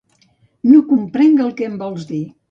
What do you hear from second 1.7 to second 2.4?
em vols dir.